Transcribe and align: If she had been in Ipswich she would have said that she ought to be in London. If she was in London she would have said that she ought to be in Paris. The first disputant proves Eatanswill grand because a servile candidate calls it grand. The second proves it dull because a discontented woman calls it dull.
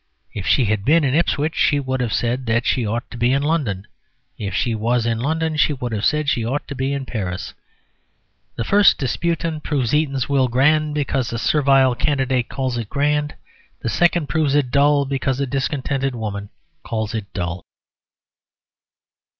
If 0.33 0.47
she 0.47 0.65
had 0.65 0.83
been 0.83 1.03
in 1.03 1.13
Ipswich 1.13 1.53
she 1.55 1.79
would 1.79 2.01
have 2.01 2.11
said 2.11 2.47
that 2.47 2.65
she 2.65 2.87
ought 2.87 3.07
to 3.11 3.19
be 3.19 3.31
in 3.31 3.43
London. 3.43 3.85
If 4.35 4.55
she 4.55 4.73
was 4.73 5.05
in 5.05 5.19
London 5.19 5.57
she 5.57 5.73
would 5.73 5.91
have 5.91 6.05
said 6.05 6.25
that 6.25 6.29
she 6.29 6.43
ought 6.43 6.67
to 6.69 6.73
be 6.73 6.91
in 6.91 7.05
Paris. 7.05 7.53
The 8.55 8.63
first 8.63 8.97
disputant 8.97 9.61
proves 9.63 9.93
Eatanswill 9.93 10.49
grand 10.49 10.95
because 10.95 11.31
a 11.31 11.37
servile 11.37 11.93
candidate 11.93 12.49
calls 12.49 12.79
it 12.79 12.89
grand. 12.89 13.35
The 13.81 13.89
second 13.89 14.27
proves 14.27 14.55
it 14.55 14.71
dull 14.71 15.05
because 15.05 15.39
a 15.39 15.45
discontented 15.45 16.15
woman 16.15 16.49
calls 16.83 17.13
it 17.13 17.31
dull. 17.33 17.63